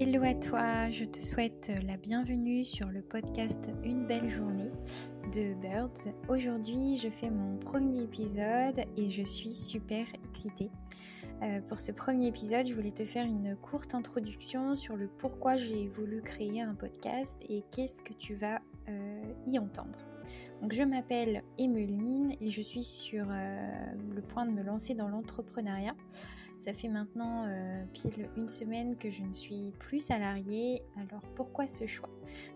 [0.00, 4.72] Hello à toi, je te souhaite la bienvenue sur le podcast Une belle journée
[5.32, 6.12] de Birds.
[6.28, 10.72] Aujourd'hui, je fais mon premier épisode et je suis super excitée.
[11.42, 15.54] Euh, pour ce premier épisode, je voulais te faire une courte introduction sur le pourquoi
[15.54, 20.00] j'ai voulu créer un podcast et qu'est-ce que tu vas euh, y entendre.
[20.60, 25.08] Donc, je m'appelle Emeline et je suis sur euh, le point de me lancer dans
[25.08, 25.94] l'entrepreneuriat.
[26.64, 31.66] Ça fait maintenant euh, pile une semaine que je ne suis plus salariée, alors pourquoi
[31.66, 32.08] ce choix?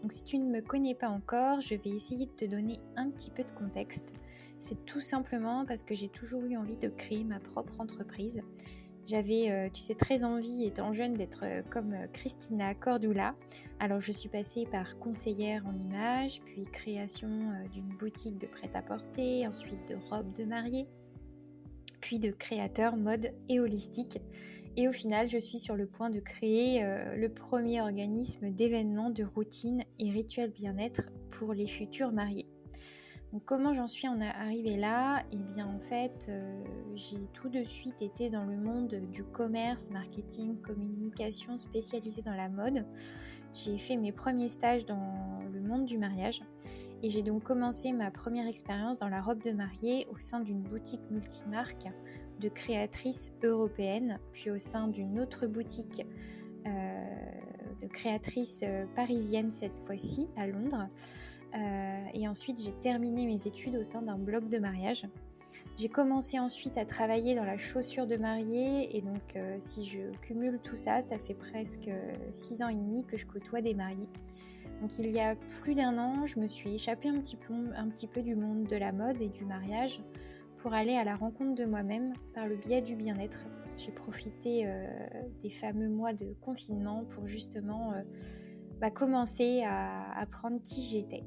[0.00, 3.10] Donc si tu ne me connais pas encore, je vais essayer de te donner un
[3.10, 4.12] petit peu de contexte.
[4.60, 8.42] C'est tout simplement parce que j'ai toujours eu envie de créer ma propre entreprise.
[9.06, 13.34] J'avais, euh, tu sais, très envie, étant jeune, d'être euh, comme Christina Cordula.
[13.80, 17.28] Alors, je suis passée par conseillère en images, puis création
[17.72, 20.86] d'une boutique de prêt-à-porter, ensuite de robes de mariée,
[22.14, 24.18] de créateur mode et holistique.
[24.76, 29.10] Et au final, je suis sur le point de créer euh, le premier organisme d'événements,
[29.10, 32.46] de routine et rituels bien-être pour les futurs mariés.
[33.44, 35.22] Comment j'en suis en arrivée là?
[35.32, 39.90] Eh bien en fait, euh, j'ai tout de suite été dans le monde du commerce,
[39.90, 42.86] marketing, communication spécialisée dans la mode.
[43.52, 46.40] J'ai fait mes premiers stages dans le monde du mariage
[47.06, 50.60] et j'ai donc commencé ma première expérience dans la robe de mariée au sein d'une
[50.60, 51.86] boutique multimarque
[52.40, 56.04] de créatrices européennes, puis au sein d'une autre boutique
[56.66, 56.70] euh,
[57.80, 60.88] de créatrices euh, parisiennes cette fois-ci à Londres.
[61.54, 65.06] Euh, et ensuite j'ai terminé mes études au sein d'un blog de mariage.
[65.76, 70.58] J'ai commencé ensuite à travailler dans la chaussure de mariée et donc si je cumule
[70.60, 71.88] tout ça, ça fait presque
[72.32, 74.08] six ans et demi que je côtoie des mariés.
[74.80, 78.34] Donc il y a plus d'un an, je me suis échappée un petit, peu, du
[78.34, 80.00] monde de la mode et du mariage
[80.58, 83.46] pour aller à la rencontre de moi-même par le biais du bien-être.
[83.76, 84.86] J'ai profité euh,
[85.42, 88.02] des fameux mois de confinement pour justement euh,
[88.80, 91.24] bah, commencer à apprendre qui j'étais.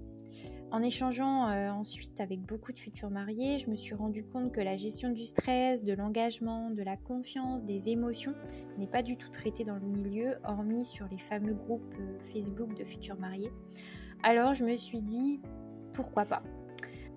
[0.72, 4.62] En échangeant euh, ensuite avec beaucoup de futurs mariés, je me suis rendu compte que
[4.62, 8.36] la gestion du stress, de l'engagement, de la confiance, des émotions
[8.78, 12.78] n'est pas du tout traitée dans le milieu, hormis sur les fameux groupes euh, Facebook
[12.78, 13.52] de futurs mariés.
[14.22, 15.40] Alors je me suis dit,
[15.94, 16.44] pourquoi pas?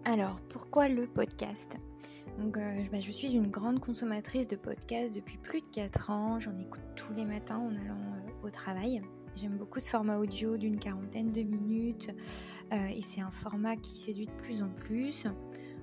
[0.05, 1.77] Alors, pourquoi le podcast?
[2.41, 6.41] Euh, bah, je suis une grande consommatrice de podcasts depuis plus de 4 ans.
[6.41, 8.01] J'en écoute tous les matins en allant
[8.43, 9.03] au travail.
[9.35, 12.11] J'aime beaucoup ce format audio d'une quarantaine de minutes
[12.73, 15.27] euh, et c'est un format qui séduit de plus en plus.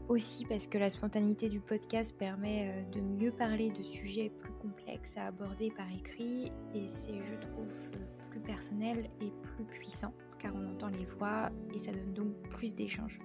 [0.07, 4.51] Aussi parce que la spontanéité du podcast permet euh, de mieux parler de sujets plus
[4.53, 7.73] complexes à aborder par écrit et c'est, je trouve,
[8.29, 12.75] plus personnel et plus puissant car on entend les voix et ça donne donc plus
[12.75, 13.19] d'échanges.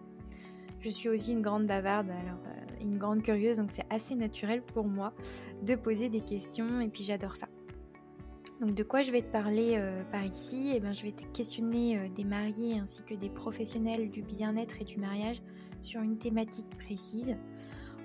[0.81, 4.63] Je suis aussi une grande bavarde, alors euh, une grande curieuse, donc c'est assez naturel
[4.63, 5.15] pour moi
[5.63, 7.49] de poser des questions et puis j'adore ça.
[8.65, 10.73] Donc de quoi je vais te parler euh, par ici?
[10.75, 14.81] Eh bien, Je vais te questionner euh, des mariés ainsi que des professionnels du bien-être
[14.81, 15.43] et du mariage
[15.83, 17.37] sur une thématique précise.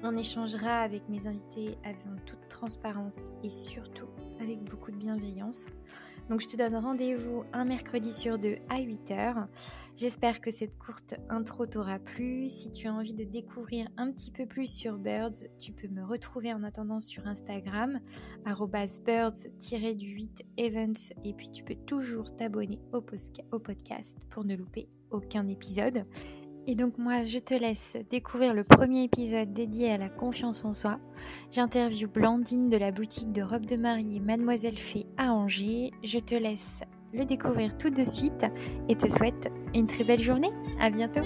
[0.04, 4.10] On échangera avec mes invités avec toute transparence et surtout
[4.42, 5.68] avec beaucoup de bienveillance.
[6.30, 9.48] Donc je te donne rendez-vous un mercredi sur deux à 8h.
[9.96, 12.48] J'espère que cette courte intro t'aura plu.
[12.48, 16.06] Si tu as envie de découvrir un petit peu plus sur Birds, tu peux me
[16.06, 18.00] retrouver en attendant sur Instagram,
[18.46, 21.14] birds-du8 events.
[21.24, 26.06] Et puis tu peux toujours t'abonner au podcast pour ne louper aucun épisode.
[26.68, 30.74] Et donc moi, je te laisse découvrir le premier épisode dédié à la confiance en
[30.74, 31.00] soi.
[31.52, 35.92] J'interview Blandine de la boutique de robes de mariée Mademoiselle Fée à Angers.
[36.04, 36.82] Je te laisse
[37.14, 38.46] le découvrir tout de suite
[38.88, 40.52] et te souhaite une très belle journée.
[40.80, 41.22] À bientôt.